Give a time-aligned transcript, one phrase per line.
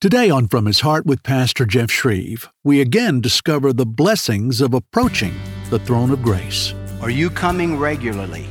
[0.00, 4.72] Today on From His Heart with Pastor Jeff Schreve, we again discover the blessings of
[4.72, 5.34] approaching
[5.68, 6.72] the throne of grace.
[7.02, 8.46] Are you coming regularly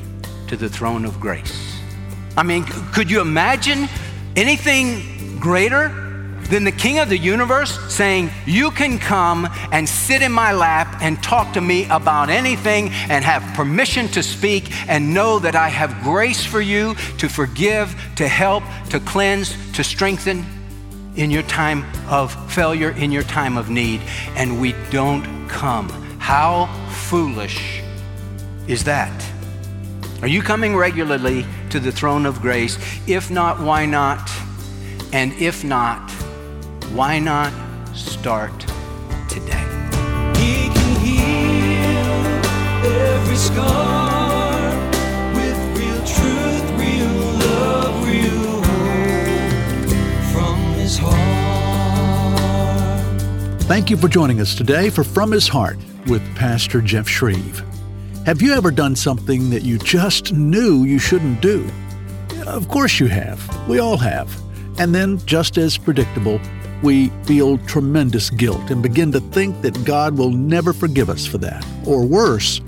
[0.46, 1.76] to the throne of grace?
[2.38, 3.90] I mean, could you imagine
[4.36, 5.88] anything greater
[6.52, 11.00] than the King of the universe saying, You can come and sit in my lap
[11.02, 15.70] and talk to me about anything and have permission to speak and know that I
[15.70, 20.46] have grace for you to forgive, to help, to cleanse, to strengthen?
[21.20, 24.00] In your time of failure, in your time of need,
[24.38, 25.90] and we don't come.
[26.18, 26.68] How
[27.10, 27.82] foolish
[28.68, 29.12] is that?
[30.22, 32.78] Are you coming regularly to the throne of grace?
[33.06, 34.32] If not, why not?
[35.12, 36.10] And if not,
[36.94, 37.52] why not
[37.94, 38.58] start
[39.28, 39.66] today?
[50.90, 51.22] His heart.
[53.66, 57.64] Thank you for joining us today for From His Heart with Pastor Jeff Schreve.
[58.26, 61.70] Have you ever done something that you just knew you shouldn't do?
[62.48, 63.40] Of course you have.
[63.70, 64.36] We all have.
[64.80, 66.42] And then, just as predictable,
[66.82, 71.38] we feel tremendous guilt and begin to think that God will never forgive us for
[71.38, 71.64] that.
[71.86, 72.62] Or worse,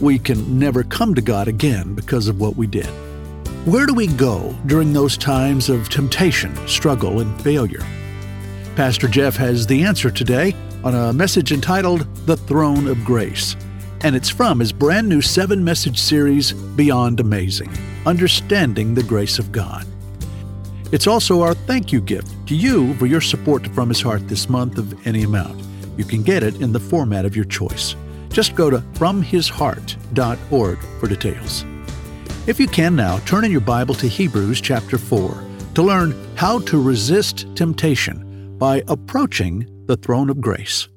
[0.00, 2.90] we can never come to God again because of what we did.
[3.64, 7.84] Where do we go during those times of temptation, struggle, and failure?
[8.76, 13.56] Pastor Jeff has the answer today on a message entitled The Throne of Grace.
[14.02, 17.70] And it's from his brand new seven message series, Beyond Amazing
[18.06, 19.86] Understanding the Grace of God.
[20.90, 24.48] It's also our thank you gift to you for your support From His Heart this
[24.48, 25.62] month of any amount.
[25.98, 27.96] You can get it in the format of your choice.
[28.30, 31.64] Just go to FromHisHeart.org for details.
[32.48, 36.60] If you can now, turn in your Bible to Hebrews chapter 4 to learn how
[36.60, 40.88] to resist temptation by approaching the throne of grace.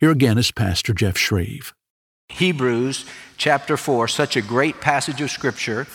[0.00, 1.72] Here again is Pastor Jeff Schreve.
[2.28, 3.06] Hebrews
[3.38, 5.86] chapter 4, such a great passage of Scripture.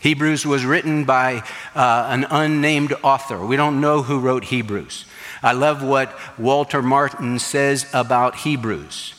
[0.00, 1.44] Hebrews was written by
[1.74, 3.42] uh, an unnamed author.
[3.42, 5.06] We don't know who wrote Hebrews.
[5.42, 9.14] I love what Walter Martin says about Hebrews.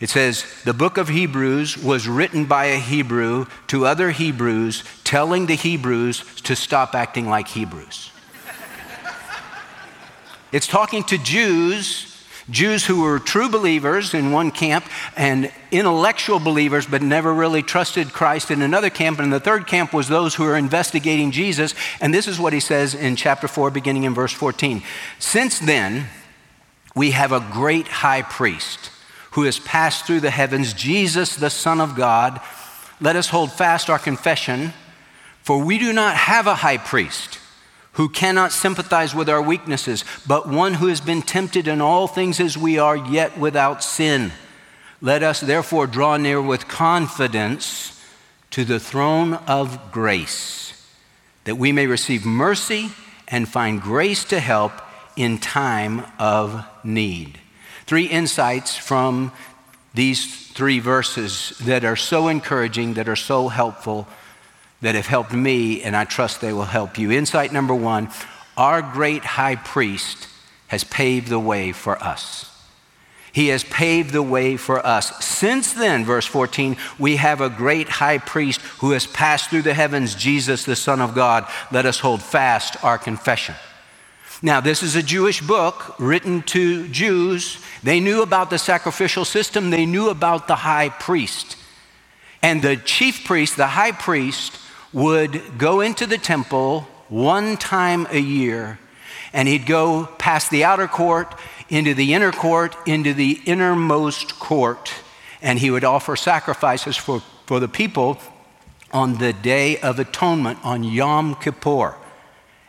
[0.00, 5.46] It says, the book of Hebrews was written by a Hebrew to other Hebrews, telling
[5.46, 8.12] the Hebrews to stop acting like Hebrews.
[10.52, 12.08] it's talking to Jews
[12.50, 14.86] Jews who were true believers in one camp
[15.16, 19.18] and intellectual believers but never really trusted Christ in another camp.
[19.18, 21.74] And the third camp was those who were investigating Jesus.
[22.00, 24.82] And this is what he says in chapter 4, beginning in verse 14.
[25.18, 26.06] Since then,
[26.94, 28.90] we have a great high priest
[29.32, 32.40] who has passed through the heavens, Jesus, the Son of God.
[33.00, 34.72] Let us hold fast our confession,
[35.42, 37.38] for we do not have a high priest
[37.92, 42.38] who cannot sympathize with our weaknesses, but one who has been tempted in all things
[42.38, 44.30] as we are, yet without sin.
[45.00, 48.00] Let us therefore draw near with confidence
[48.50, 50.88] to the throne of grace,
[51.44, 52.90] that we may receive mercy
[53.26, 54.72] and find grace to help
[55.16, 57.40] in time of need.
[57.88, 59.32] Three insights from
[59.94, 64.06] these three verses that are so encouraging, that are so helpful
[64.82, 67.10] that have helped me, and I trust they will help you.
[67.10, 68.10] Insight number one
[68.58, 70.28] our great high priest
[70.66, 72.54] has paved the way for us.
[73.32, 75.24] He has paved the way for us.
[75.24, 79.72] Since then, verse 14, we have a great high priest who has passed through the
[79.72, 81.48] heavens, Jesus, the Son of God.
[81.72, 83.54] Let us hold fast our confession.
[84.40, 87.58] Now, this is a Jewish book written to Jews.
[87.82, 91.56] They knew about the sacrificial system, they knew about the high priest.
[92.42, 94.58] And the chief priest, the high priest,
[94.92, 98.78] would go into the temple one time a year,
[99.32, 101.34] and he'd go past the outer court
[101.68, 104.92] into the inner court, into the innermost court,
[105.42, 108.18] and he would offer sacrifices for, for the people
[108.92, 111.94] on the Day of Atonement, on Yom Kippur.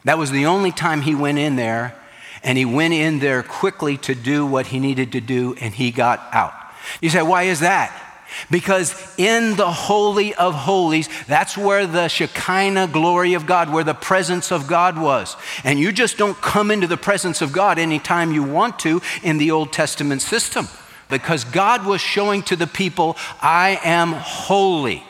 [0.03, 1.95] That was the only time he went in there,
[2.43, 5.91] and he went in there quickly to do what he needed to do, and he
[5.91, 6.53] got out.
[7.01, 8.05] You say, why is that?
[8.51, 13.93] Because in the Holy of Holies, that's where the Shekinah glory of God, where the
[13.93, 15.35] presence of God was.
[15.63, 19.37] And you just don't come into the presence of God anytime you want to in
[19.39, 20.67] the Old Testament system.
[21.09, 25.03] Because God was showing to the people, I am holy.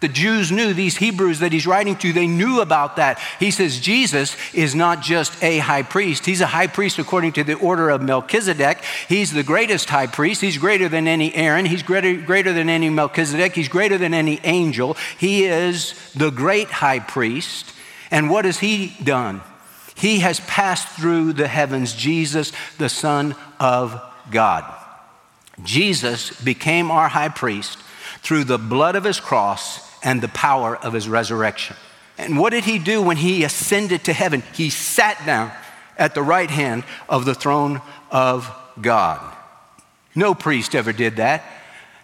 [0.00, 3.18] The Jews knew, these Hebrews that he's writing to, they knew about that.
[3.40, 7.44] He says Jesus is not just a high priest, he's a high priest according to
[7.44, 8.78] the order of Melchizedek.
[9.08, 10.40] He's the greatest high priest.
[10.40, 14.40] He's greater than any Aaron, he's greater, greater than any Melchizedek, he's greater than any
[14.44, 14.96] angel.
[15.18, 17.72] He is the great high priest.
[18.10, 19.40] And what has he done?
[19.96, 24.64] He has passed through the heavens, Jesus, the Son of God.
[25.64, 27.78] Jesus became our high priest
[28.20, 31.76] through the blood of his cross and the power of his resurrection.
[32.16, 34.42] And what did he do when he ascended to heaven?
[34.54, 35.52] He sat down
[35.96, 37.80] at the right hand of the throne
[38.10, 38.50] of
[38.80, 39.20] God.
[40.14, 41.44] No priest ever did that.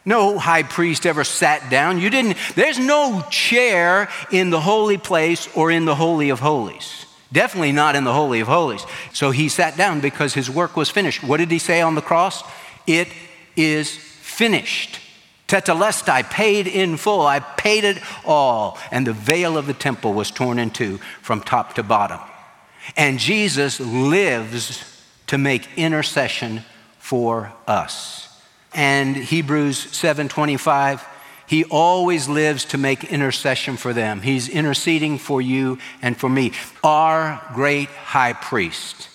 [0.04, 1.98] No high priest ever sat down.
[1.98, 7.06] You didn't, there's no chair in the holy place or in the Holy of Holies.
[7.32, 8.84] Definitely not in the Holy of Holies.
[9.12, 11.24] So he sat down because his work was finished.
[11.24, 12.44] What did he say on the cross?
[12.86, 13.08] It
[13.56, 15.00] is finished.
[15.54, 17.24] Tetelestai, I paid in full.
[17.24, 18.76] I paid it all.
[18.90, 22.18] And the veil of the temple was torn in two from top to bottom.
[22.96, 24.82] And Jesus lives
[25.28, 26.64] to make intercession
[26.98, 28.28] for us.
[28.74, 31.06] And Hebrews 7:25,
[31.46, 34.22] he always lives to make intercession for them.
[34.22, 36.50] He's interceding for you and for me.
[36.82, 39.08] Our great high priest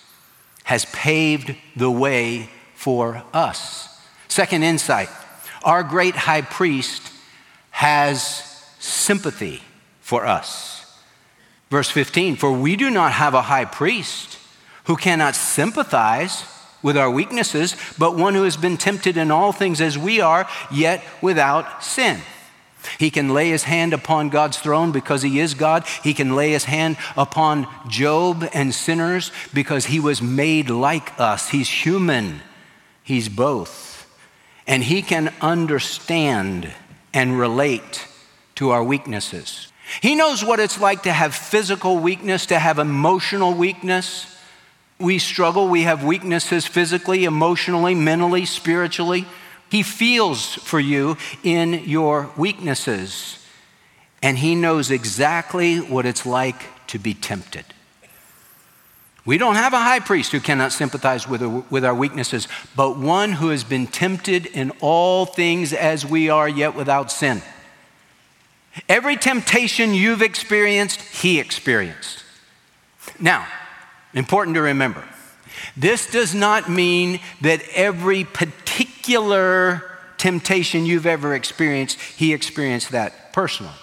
[0.64, 3.90] has paved the way for us.
[4.30, 5.10] Second insight,
[5.64, 7.12] our great high priest
[7.72, 8.22] has
[8.80, 9.62] sympathy
[10.02, 10.86] for us.
[11.70, 14.38] Verse 15, for we do not have a high priest
[14.86, 16.44] who cannot sympathize
[16.82, 20.50] with our weaknesses, but one who has been tempted in all things as we are,
[20.72, 22.20] yet without sin.
[22.98, 25.86] He can lay his hand upon God's throne because he is God.
[26.02, 31.50] He can lay his hand upon Job and sinners because he was made like us.
[31.50, 32.42] He's human,
[33.04, 33.89] he's both.
[34.70, 36.72] And he can understand
[37.12, 38.08] and relate
[38.56, 39.74] to our weaknesses.
[40.00, 44.38] He knows what it's like to have physical weakness, to have emotional weakness.
[45.00, 49.26] We struggle, we have weaknesses physically, emotionally, mentally, spiritually.
[49.72, 53.44] He feels for you in your weaknesses,
[54.22, 57.66] and He knows exactly what it's like to be tempted.
[59.26, 63.34] We don't have a high priest who cannot sympathize with, with our weaknesses, but one
[63.34, 67.42] who has been tempted in all things as we are, yet without sin.
[68.88, 72.24] Every temptation you've experienced, he experienced.
[73.20, 73.46] Now,
[74.14, 75.04] important to remember,
[75.76, 79.84] this does not mean that every particular
[80.18, 83.74] temptation you've ever experienced, he experienced that personally.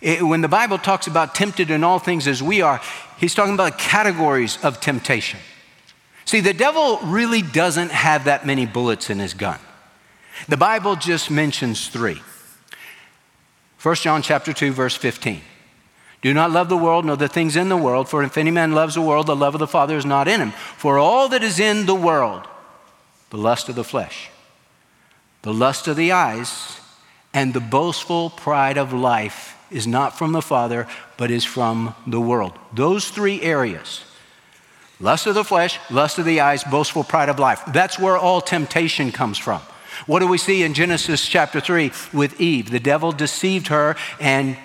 [0.00, 2.80] It, when the Bible talks about tempted in all things as we are,
[3.18, 5.40] he's talking about categories of temptation.
[6.24, 9.60] See, the devil really doesn't have that many bullets in his gun.
[10.48, 12.20] The Bible just mentions three.
[13.82, 15.40] 1 John chapter 2 verse 15.
[16.22, 18.72] Do not love the world nor the things in the world, for if any man
[18.72, 20.50] loves the world, the love of the Father is not in him.
[20.50, 22.48] For all that is in the world,
[23.30, 24.30] the lust of the flesh,
[25.42, 26.80] the lust of the eyes,
[27.36, 30.88] and the boastful pride of life is not from the Father,
[31.18, 32.58] but is from the world.
[32.72, 34.04] Those three areas
[34.98, 37.62] lust of the flesh, lust of the eyes, boastful pride of life.
[37.74, 39.60] That's where all temptation comes from.
[40.06, 42.70] What do we see in Genesis chapter 3 with Eve?
[42.70, 44.56] The devil deceived her and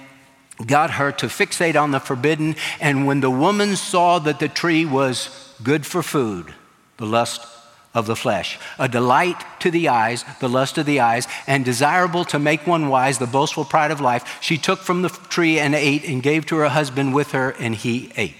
[0.65, 2.55] got her to fixate on the forbidden.
[2.79, 6.53] And when the woman saw that the tree was good for food,
[6.95, 7.45] the lust
[7.93, 12.23] of the flesh, a delight to the eyes, the lust of the eyes, and desirable
[12.25, 15.75] to make one wise, the boastful pride of life, she took from the tree and
[15.75, 18.35] ate and gave to her husband with her, and he ate.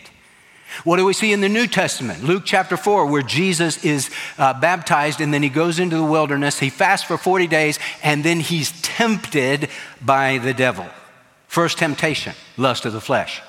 [0.86, 2.24] What do we see in the New Testament?
[2.24, 6.60] Luke chapter 4, where Jesus is uh, baptized and then he goes into the wilderness.
[6.60, 9.70] He fasts for 40 days and then he's tempted
[10.02, 10.88] by the devil.
[11.48, 13.42] First temptation, lust of the flesh.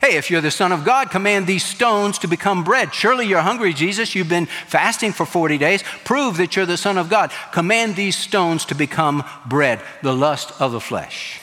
[0.00, 2.92] Hey, if you're the Son of God, command these stones to become bread.
[2.92, 4.14] Surely you're hungry, Jesus.
[4.14, 5.82] You've been fasting for 40 days.
[6.04, 7.30] Prove that you're the Son of God.
[7.52, 11.40] Command these stones to become bread, the lust of the flesh.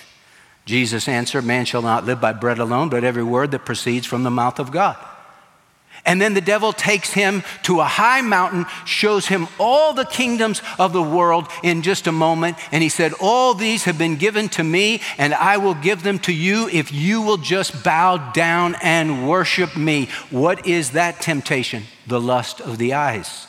[0.65, 4.23] Jesus answered, Man shall not live by bread alone, but every word that proceeds from
[4.23, 4.97] the mouth of God.
[6.05, 10.61] And then the devil takes him to a high mountain, shows him all the kingdoms
[10.77, 12.57] of the world in just a moment.
[12.73, 16.19] And he said, All these have been given to me, and I will give them
[16.19, 20.09] to you if you will just bow down and worship me.
[20.29, 21.83] What is that temptation?
[22.05, 23.47] The lust of the eyes.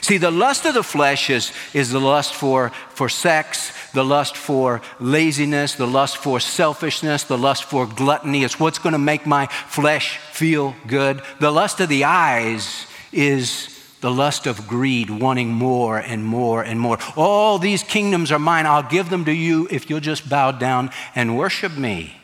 [0.00, 4.36] See, the lust of the flesh is, is the lust for, for sex, the lust
[4.36, 8.44] for laziness, the lust for selfishness, the lust for gluttony.
[8.44, 11.22] It's what's going to make my flesh feel good.
[11.40, 13.68] The lust of the eyes is
[14.00, 16.98] the lust of greed, wanting more and more and more.
[17.16, 18.66] All these kingdoms are mine.
[18.66, 22.16] I'll give them to you if you'll just bow down and worship me.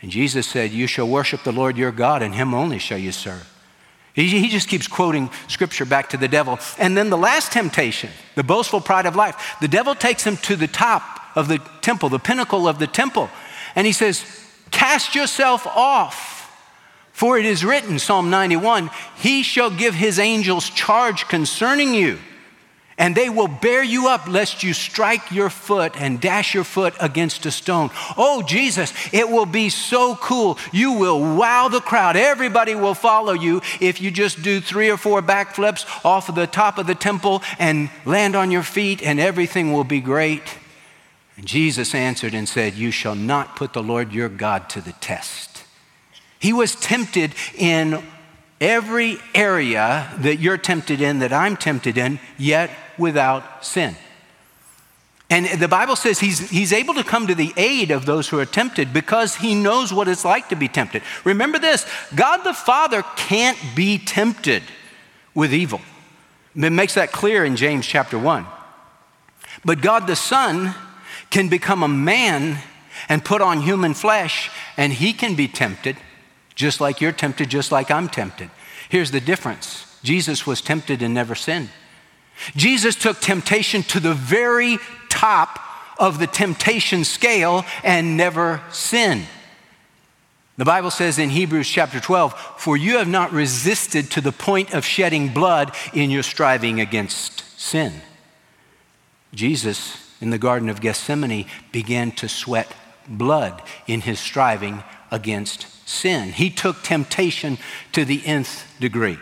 [0.00, 3.12] And Jesus said, You shall worship the Lord your God, and him only shall you
[3.12, 3.48] serve.
[4.14, 6.58] He, just keeps quoting scripture back to the devil.
[6.78, 10.56] And then the last temptation, the boastful pride of life, the devil takes him to
[10.56, 13.30] the top of the temple, the pinnacle of the temple.
[13.74, 14.24] And he says,
[14.70, 16.40] Cast yourself off
[17.12, 22.18] For it is written, Psalm 91, He shall give His angels charge concerning you,
[22.98, 26.94] and they will bear you up lest you strike your foot and dash your foot
[27.00, 27.90] against a stone.
[28.16, 30.58] Oh, Jesus, it will be so cool.
[30.72, 32.16] You will wow the crowd.
[32.16, 36.46] Everybody will follow you if you just do three or four backflips off of the
[36.46, 40.42] top of the temple and land on your feet, and everything will be great.
[41.36, 44.92] And Jesus answered and said, You shall not put the Lord your God to the
[44.92, 45.64] test.
[46.38, 48.02] He was tempted in
[48.62, 53.96] every area that you're tempted in, that I'm tempted in, yet without sin.
[55.28, 58.38] And the Bible says he's, he's able to come to the aid of those who
[58.38, 61.02] are tempted because he knows what it's like to be tempted.
[61.24, 64.62] Remember this God the Father can't be tempted
[65.34, 65.80] with evil.
[66.54, 68.46] It makes that clear in James chapter 1.
[69.64, 70.74] But God the Son
[71.30, 72.58] can become a man
[73.08, 75.96] and put on human flesh, and he can be tempted
[76.54, 78.50] just like you're tempted, just like I'm tempted.
[78.88, 81.70] Here's the difference Jesus was tempted and never sinned.
[82.56, 84.78] Jesus took temptation to the very
[85.08, 85.60] top
[85.98, 89.26] of the temptation scale and never sinned.
[90.58, 94.74] The Bible says in Hebrews chapter 12, For you have not resisted to the point
[94.74, 97.92] of shedding blood in your striving against sin.
[99.34, 102.74] Jesus, in the Garden of Gethsemane, began to sweat
[103.08, 106.32] blood in his striving against sin.
[106.32, 107.58] He took temptation
[107.92, 109.18] to the nth degree.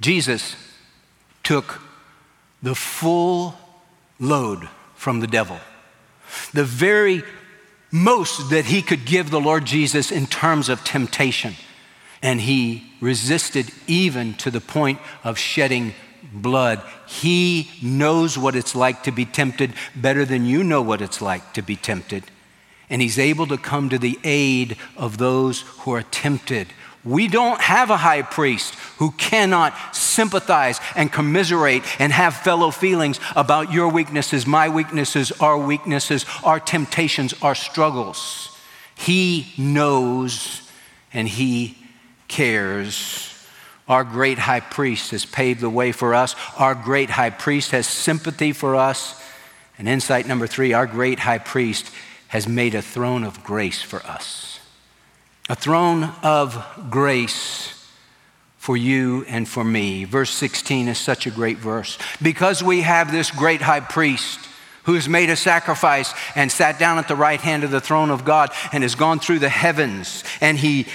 [0.00, 0.56] Jesus
[1.42, 1.80] took
[2.62, 3.54] the full
[4.18, 5.58] load from the devil,
[6.52, 7.22] the very
[7.90, 11.54] most that he could give the Lord Jesus in terms of temptation.
[12.22, 15.94] And he resisted even to the point of shedding
[16.32, 16.82] blood.
[17.06, 21.52] He knows what it's like to be tempted better than you know what it's like
[21.52, 22.24] to be tempted
[22.88, 26.68] and he's able to come to the aid of those who are tempted.
[27.04, 33.20] We don't have a high priest who cannot sympathize and commiserate and have fellow feelings
[33.36, 38.56] about your weaknesses, my weaknesses, our weaknesses, our temptations, our struggles.
[38.96, 40.62] He knows
[41.12, 41.78] and he
[42.26, 43.32] cares.
[43.88, 46.34] Our great high priest has paved the way for us.
[46.58, 49.22] Our great high priest has sympathy for us.
[49.78, 51.92] And insight number three our great high priest
[52.28, 54.60] has made a throne of grace for us.
[55.48, 57.72] A throne of grace
[58.58, 60.04] for you and for me.
[60.04, 61.98] Verse 16 is such a great verse.
[62.20, 64.40] Because we have this great high priest
[64.84, 68.10] who has made a sacrifice and sat down at the right hand of the throne
[68.10, 70.86] of God and has gone through the heavens and he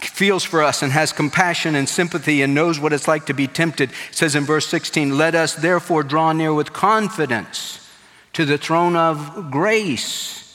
[0.00, 3.46] feels for us and has compassion and sympathy and knows what it's like to be
[3.46, 3.90] tempted.
[3.90, 7.88] It says in verse 16, Let us therefore draw near with confidence
[8.32, 10.45] to the throne of grace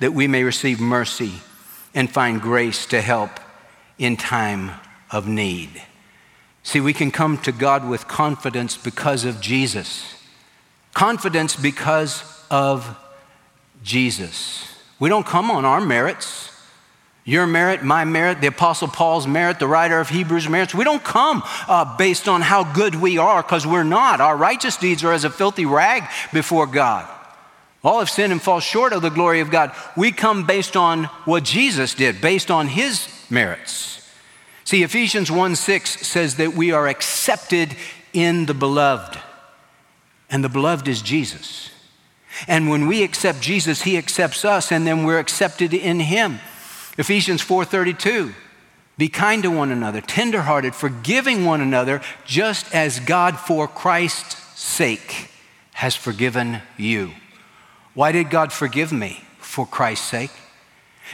[0.00, 1.32] that we may receive mercy
[1.94, 3.30] and find grace to help
[3.98, 4.72] in time
[5.10, 5.70] of need.
[6.62, 10.14] See, we can come to God with confidence because of Jesus.
[10.94, 12.96] Confidence because of
[13.82, 14.68] Jesus.
[14.98, 16.50] We don't come on our merits.
[17.24, 20.74] Your merit, my merit, the Apostle Paul's merit, the writer of Hebrews' merits.
[20.74, 24.20] We don't come uh, based on how good we are because we're not.
[24.20, 27.08] Our righteous deeds are as a filthy rag before God.
[27.84, 29.74] All have sinned and fall short of the glory of God.
[29.96, 34.08] We come based on what Jesus did, based on his merits.
[34.64, 37.74] See, Ephesians 1 6 says that we are accepted
[38.12, 39.18] in the beloved,
[40.30, 41.70] and the beloved is Jesus.
[42.46, 46.40] And when we accept Jesus, he accepts us, and then we're accepted in him.
[46.98, 48.34] Ephesians 4:32
[48.96, 55.30] Be kind to one another, tenderhearted, forgiving one another, just as God for Christ's sake
[55.74, 57.12] has forgiven you.
[57.94, 59.24] Why did God forgive me?
[59.38, 60.30] For Christ's sake.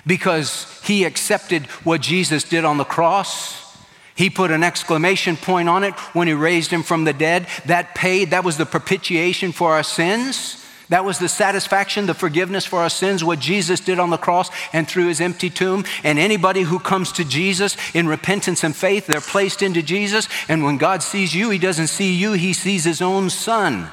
[0.07, 3.77] Because he accepted what Jesus did on the cross.
[4.15, 7.47] He put an exclamation point on it when he raised him from the dead.
[7.67, 10.65] That paid, that was the propitiation for our sins.
[10.89, 14.51] That was the satisfaction, the forgiveness for our sins, what Jesus did on the cross
[14.73, 15.85] and through his empty tomb.
[16.03, 20.29] And anybody who comes to Jesus in repentance and faith, they're placed into Jesus.
[20.49, 23.91] And when God sees you, he doesn't see you, he sees his own son.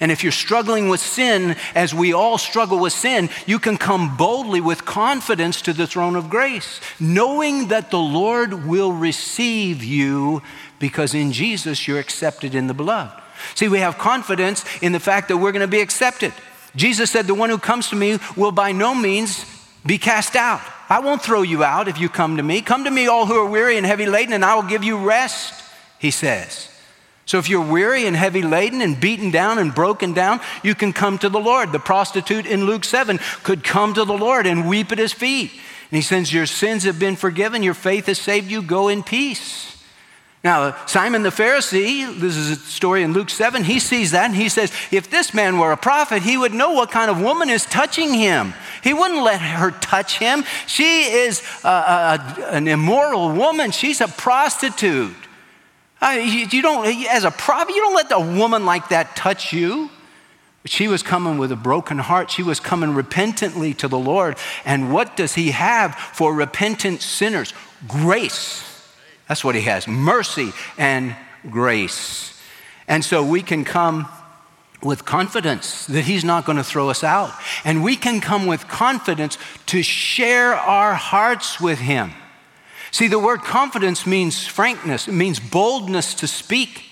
[0.00, 4.16] And if you're struggling with sin, as we all struggle with sin, you can come
[4.16, 10.42] boldly with confidence to the throne of grace, knowing that the Lord will receive you
[10.78, 13.20] because in Jesus you're accepted in the beloved.
[13.54, 16.32] See, we have confidence in the fact that we're going to be accepted.
[16.74, 19.44] Jesus said, The one who comes to me will by no means
[19.84, 20.60] be cast out.
[20.88, 22.60] I won't throw you out if you come to me.
[22.60, 24.98] Come to me, all who are weary and heavy laden, and I will give you
[24.98, 25.54] rest,
[25.98, 26.68] he says.
[27.24, 30.92] So if you're weary and heavy laden and beaten down and broken down, you can
[30.92, 31.72] come to the Lord.
[31.72, 35.52] The prostitute in Luke 7 could come to the Lord and weep at his feet.
[35.52, 39.02] And he says, Your sins have been forgiven, your faith has saved you, go in
[39.02, 39.72] peace.
[40.44, 44.34] Now, Simon the Pharisee, this is a story in Luke 7, he sees that and
[44.34, 47.48] he says, if this man were a prophet, he would know what kind of woman
[47.48, 48.52] is touching him.
[48.82, 50.42] He wouldn't let her touch him.
[50.66, 55.14] She is a, a, an immoral woman, she's a prostitute.
[56.02, 59.52] Uh, you, you don't, as a prophet, you don't let a woman like that touch
[59.52, 59.88] you.
[60.64, 62.30] She was coming with a broken heart.
[62.30, 64.36] She was coming repentantly to the Lord.
[64.64, 67.54] And what does He have for repentant sinners?
[67.86, 68.64] Grace.
[69.28, 71.14] That's what He has mercy and
[71.50, 72.40] grace.
[72.88, 74.08] And so we can come
[74.82, 77.32] with confidence that He's not going to throw us out.
[77.64, 82.12] And we can come with confidence to share our hearts with Him.
[82.92, 86.84] See, the word confidence means frankness, it means boldness to speak.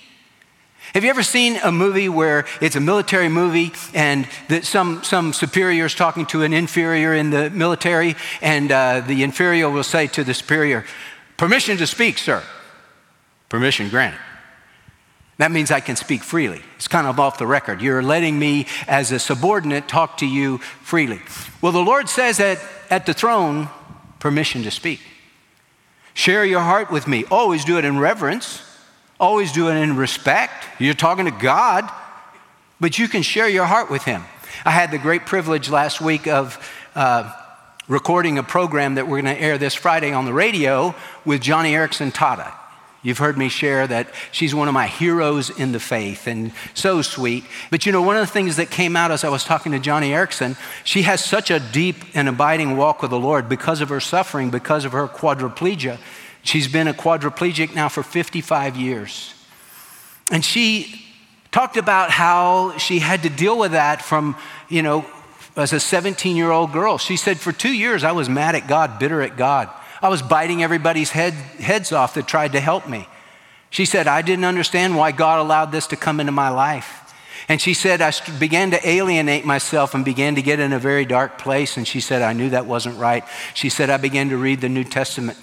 [0.95, 5.33] Have you ever seen a movie where it's a military movie and that some, some
[5.33, 10.09] superior is talking to an inferior in the military, and uh, the inferior will say
[10.09, 10.85] to the superior,
[11.37, 12.43] Permission to speak, sir.
[13.49, 14.21] Permission granted.
[15.37, 16.61] That means I can speak freely.
[16.77, 17.81] It's kind of off the record.
[17.81, 21.21] You're letting me, as a subordinate, talk to you freely.
[21.63, 22.59] Well, the Lord says that
[22.91, 23.69] at the throne,
[24.19, 25.01] permission to speak.
[26.15, 27.25] Share your heart with me.
[27.31, 28.63] Always do it in reverence.
[29.19, 30.65] Always do it in respect.
[30.79, 31.91] You're talking to God,
[32.81, 34.23] but you can share your heart with Him.
[34.65, 36.59] I had the great privilege last week of
[36.95, 37.33] uh,
[37.89, 41.73] recording a program that we're going to air this Friday on the radio with Joni
[41.73, 42.55] Eareckson Tada.
[43.03, 47.01] You've heard me share that she's one of my heroes in the faith and so
[47.01, 47.45] sweet.
[47.71, 49.79] But you know, one of the things that came out as I was talking to
[49.79, 53.89] Joni Eareckson, she has such a deep and abiding walk with the Lord because of
[53.89, 55.99] her suffering, because of her quadriplegia.
[56.43, 59.35] She's been a quadriplegic now for 55 years.
[60.31, 61.07] And she
[61.51, 64.37] talked about how she had to deal with that from,
[64.69, 65.07] you know,
[65.57, 66.99] as a 17 year old girl.
[66.99, 69.71] She said, For two years, I was mad at God, bitter at God.
[70.03, 73.07] I was biting everybody's head, heads off that tried to help me.
[73.69, 76.97] She said, I didn't understand why God allowed this to come into my life.
[77.49, 81.05] And she said, I began to alienate myself and began to get in a very
[81.05, 81.77] dark place.
[81.77, 83.25] And she said, I knew that wasn't right.
[83.55, 85.39] She said, I began to read the New Testament.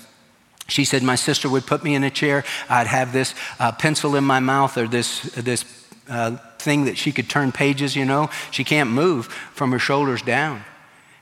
[0.67, 2.43] She said, My sister would put me in a chair.
[2.69, 5.65] I'd have this uh, pencil in my mouth or this, this
[6.09, 8.29] uh, thing that she could turn pages, you know.
[8.51, 10.63] She can't move from her shoulders down.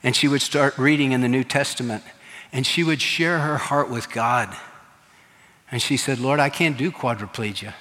[0.03, 2.03] And she would start reading in the New Testament.
[2.55, 4.55] And she would share her heart with God.
[5.69, 7.73] And she said, Lord, I can't do quadriplegia.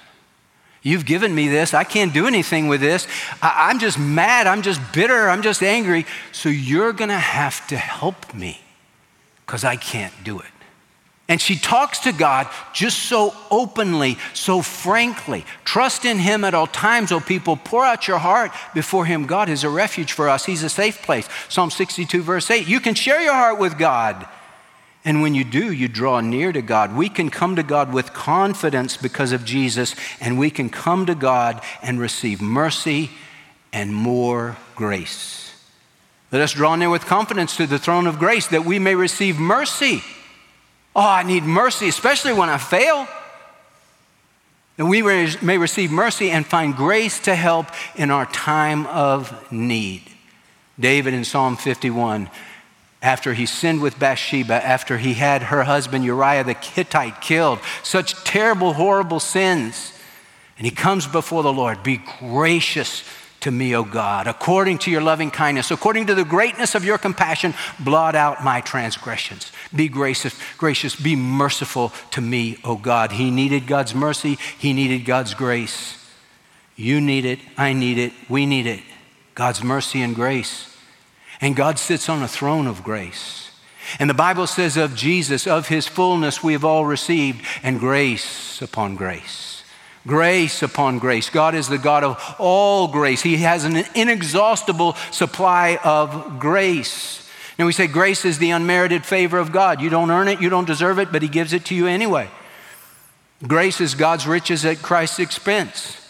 [0.81, 1.73] You've given me this.
[1.73, 3.07] I can't do anything with this.
[3.41, 4.47] I- am just mad.
[4.47, 5.29] I'm just bitter.
[5.29, 6.05] I'm just angry.
[6.33, 8.59] So you're going to have to help me
[9.45, 10.51] because I can't do it.
[11.29, 15.45] And she talks to God just so openly, so frankly.
[15.63, 17.55] Trust in Him at all times, O people.
[17.55, 19.25] Pour out your heart before Him.
[19.25, 21.29] God is a refuge for us, He's a safe place.
[21.47, 22.67] Psalm 62, verse 8.
[22.67, 24.27] You can share your heart with God.
[25.05, 26.95] And when you do, you draw near to God.
[26.95, 31.15] We can come to God with confidence because of Jesus, and we can come to
[31.15, 33.11] God and receive mercy
[33.71, 35.53] and more grace.
[36.31, 39.39] Let us draw near with confidence to the throne of grace that we may receive
[39.39, 40.01] mercy
[40.95, 43.07] Oh, I need mercy, especially when I fail.
[44.77, 50.03] That we may receive mercy and find grace to help in our time of need.
[50.79, 52.29] David in Psalm 51,
[53.05, 58.15] after he sinned with Bathsheba, after he had her husband Uriah the Hittite killed, such
[58.23, 59.93] terrible, horrible sins.
[60.57, 63.03] And he comes before the Lord, be gracious
[63.41, 66.97] to me, O God, according to your loving kindness, according to the greatness of your
[66.97, 69.51] compassion, blot out my transgressions.
[69.75, 73.11] Be gracious, gracious, be merciful to me, O God.
[73.11, 76.03] He needed God's mercy, he needed God's grace.
[76.75, 78.81] You need it, I need it, we need it.
[79.35, 80.74] God's mercy and grace.
[81.41, 83.51] And God sits on a throne of grace.
[83.99, 88.61] And the Bible says of Jesus, of his fullness we have all received, and grace
[88.61, 89.63] upon grace.
[90.07, 91.29] Grace upon grace.
[91.29, 93.21] God is the God of all grace.
[93.21, 97.27] He has an inexhaustible supply of grace.
[97.57, 99.81] And we say grace is the unmerited favor of God.
[99.81, 102.29] You don't earn it, you don't deserve it, but He gives it to you anyway.
[103.47, 106.04] Grace is God's riches at Christ's expense.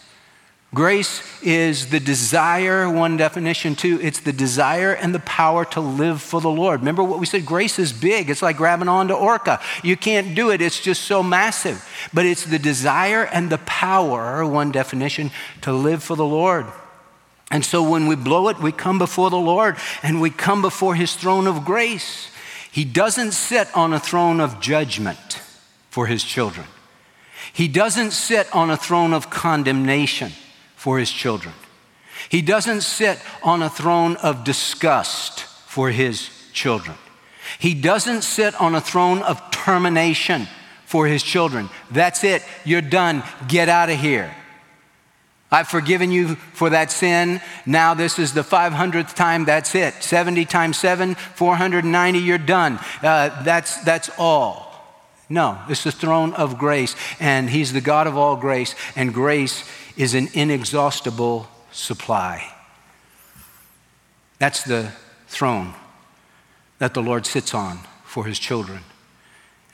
[0.76, 6.20] Grace is the desire, one definition, too, it's the desire and the power to live
[6.20, 6.80] for the Lord.
[6.80, 7.46] Remember what we said?
[7.46, 8.28] Grace is big.
[8.28, 9.58] It's like grabbing onto Orca.
[9.82, 11.82] You can't do it, it's just so massive.
[12.12, 15.30] But it's the desire and the power, one definition,
[15.62, 16.66] to live for the Lord.
[17.50, 20.94] And so when we blow it, we come before the Lord and we come before
[20.94, 22.30] his throne of grace.
[22.70, 25.40] He doesn't sit on a throne of judgment
[25.88, 26.66] for his children,
[27.50, 30.32] he doesn't sit on a throne of condemnation
[30.86, 31.52] for his children.
[32.28, 36.96] He doesn't sit on a throne of disgust for his children.
[37.58, 40.46] He doesn't sit on a throne of termination
[40.84, 41.70] for his children.
[41.90, 42.44] That's it.
[42.64, 43.24] You're done.
[43.48, 44.32] Get out of here.
[45.50, 47.40] I've forgiven you for that sin.
[47.66, 49.44] Now this is the 500th time.
[49.44, 50.04] That's it.
[50.04, 52.78] 70 times 7, 490, you're done.
[53.02, 54.66] Uh, that's, that's all.
[55.28, 59.68] No, it's the throne of grace, and He's the God of all grace, and grace
[59.96, 62.52] is an inexhaustible supply.
[64.38, 64.92] That's the
[65.28, 65.74] throne
[66.78, 68.80] that the Lord sits on for His children.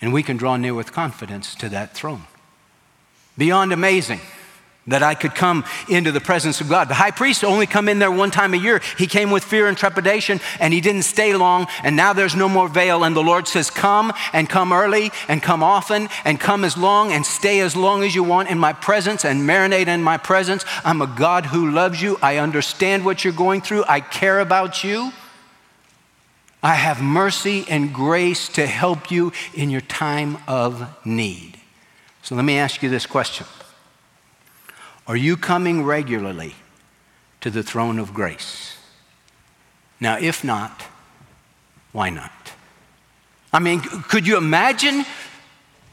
[0.00, 2.24] And we can draw near with confidence to that throne.
[3.36, 4.20] Beyond amazing
[4.88, 6.88] that I could come into the presence of God.
[6.88, 8.80] The high priest only come in there one time a year.
[8.98, 12.48] He came with fear and trepidation and he didn't stay long and now there's no
[12.48, 16.64] more veil and the Lord says come and come early and come often and come
[16.64, 20.02] as long and stay as long as you want in my presence and marinate in
[20.02, 20.64] my presence.
[20.84, 22.18] I'm a God who loves you.
[22.20, 23.84] I understand what you're going through.
[23.86, 25.12] I care about you.
[26.60, 31.58] I have mercy and grace to help you in your time of need.
[32.22, 33.46] So let me ask you this question.
[35.12, 36.54] Are you coming regularly
[37.42, 38.78] to the throne of grace?
[40.00, 40.86] Now, if not,
[41.92, 42.32] why not?
[43.52, 45.04] I mean, could you imagine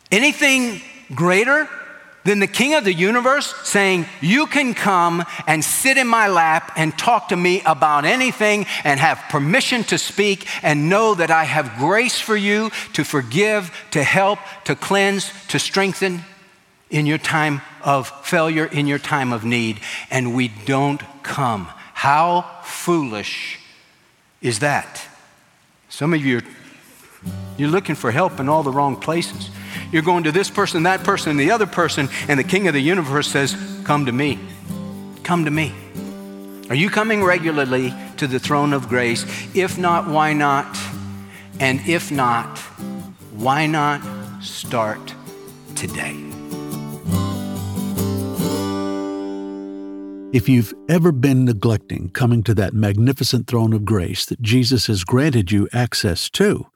[0.09, 0.81] anything
[1.13, 1.67] greater
[2.23, 6.71] than the King of the universe saying, You can come and sit in my lap
[6.77, 11.43] and talk to me about anything and have permission to speak and know that I
[11.43, 16.23] have grace for you to forgive, to help, to cleanse, to strengthen
[16.89, 21.65] in your time of failure, in your time of need, and we don't come.
[21.93, 23.59] How foolish
[24.41, 25.05] is that?
[25.89, 26.41] Some of you,
[27.57, 29.49] you're looking for help in all the wrong places.
[29.91, 32.73] You're going to this person, that person, and the other person, and the King of
[32.73, 34.39] the universe says, Come to me.
[35.23, 35.73] Come to me.
[36.69, 39.25] Are you coming regularly to the throne of grace?
[39.55, 40.77] If not, why not?
[41.59, 42.59] And if not,
[43.33, 44.01] why not
[44.41, 45.13] start
[45.75, 46.28] today?
[50.31, 55.03] If you've ever been neglecting coming to that magnificent throne of grace that Jesus has
[55.03, 56.67] granted you access to,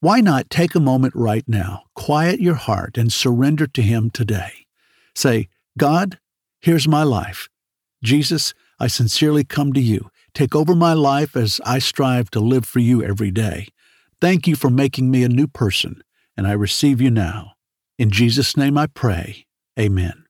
[0.00, 4.66] why not take a moment right now, quiet your heart, and surrender to Him today?
[5.14, 5.48] Say,
[5.78, 6.18] God,
[6.60, 7.48] here's my life.
[8.02, 10.10] Jesus, I sincerely come to you.
[10.34, 13.68] Take over my life as I strive to live for you every day.
[14.20, 16.02] Thank you for making me a new person,
[16.36, 17.52] and I receive you now.
[18.00, 19.46] In Jesus' name I pray.
[19.78, 20.24] Amen.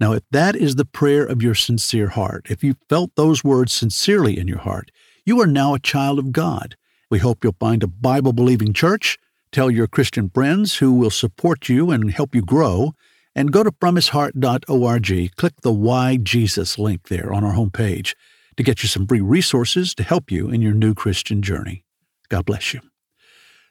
[0.00, 3.72] Now, if that is the prayer of your sincere heart, if you felt those words
[3.72, 4.90] sincerely in your heart,
[5.24, 6.76] you are now a child of God.
[7.10, 9.18] We hope you'll find a Bible believing church,
[9.52, 12.92] tell your Christian friends who will support you and help you grow,
[13.36, 15.36] and go to fromhisheart.org.
[15.36, 18.14] Click the Why Jesus link there on our homepage
[18.56, 21.84] to get you some free resources to help you in your new Christian journey.
[22.28, 22.80] God bless you.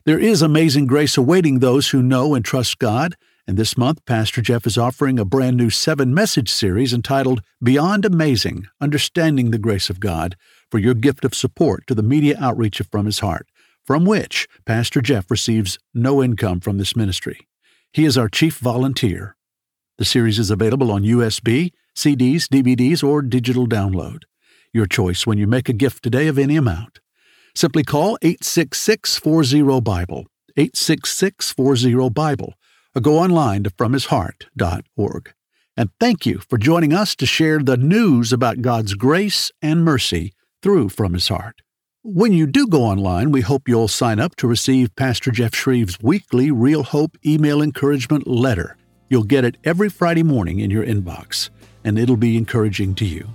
[0.06, 3.16] There is amazing grace awaiting those who know and trust God.
[3.46, 8.06] And this month, Pastor Jeff is offering a brand new seven message series entitled Beyond
[8.06, 10.38] Amazing Understanding the Grace of God
[10.72, 13.48] for your gift of support to the media outreach of From His Heart,
[13.86, 17.50] from which Pastor Jeff receives no income from this ministry.
[17.92, 19.36] He is our chief volunteer.
[19.98, 24.22] The series is available on USB, CDs, DVDs, or digital download.
[24.72, 27.02] Your choice when you make a gift today of any amount.
[27.56, 32.54] Simply call 866 40 Bible, 866 40 Bible
[32.96, 35.34] or go online to fromhisheart.org.
[35.76, 40.34] And thank you for joining us to share the news about God's grace and mercy
[40.62, 41.62] through From His Heart.
[42.04, 45.98] When you do go online, we hope you'll sign up to receive Pastor Jeff Schreve's
[46.02, 48.78] weekly Real Hope email encouragement letter.
[49.10, 51.50] You'll get it every Friday morning in your inbox,
[51.84, 53.28] and it'll be encouraging to you.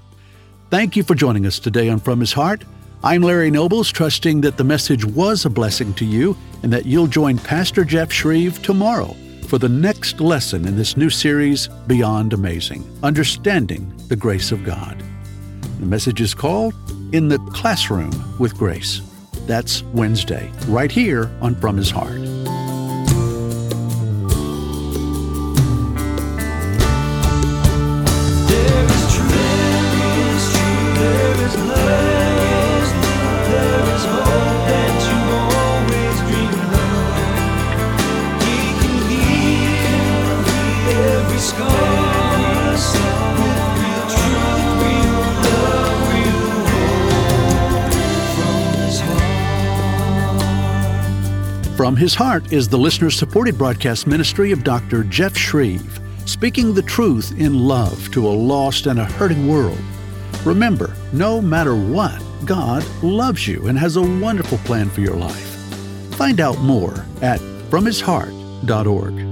[0.71, 2.65] Thank you for joining us today on From His Heart.
[3.03, 7.07] I'm Larry Nobles, trusting that the message was a blessing to you and that you'll
[7.07, 9.17] join Pastor Jeff Schreve tomorrow
[9.47, 15.03] for the next lesson in this new series, Beyond Amazing Understanding the Grace of God.
[15.81, 16.75] The message is called
[17.13, 19.01] In the Classroom with Grace.
[19.47, 22.21] That's Wednesday, right here on From His Heart.
[51.89, 55.05] From His Heart is the listener supported broadcast ministry of Dr.
[55.05, 59.79] Jeff Schreve, speaking the truth in love to a lost and a hurting world.
[60.45, 65.57] Remember, no matter what, God loves you and has a wonderful plan for your life.
[66.17, 69.28] Find out more at fromhisheart.org.